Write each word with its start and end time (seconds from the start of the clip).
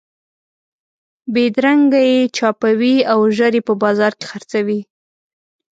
بېدرنګه 1.33 2.01
یې 2.11 2.19
چاپوئ 2.35 2.95
او 3.11 3.19
ژر 3.35 3.53
یې 3.57 3.61
په 3.67 3.73
بازار 3.83 4.11
کې 4.19 4.25
خرڅوئ. 4.31 4.79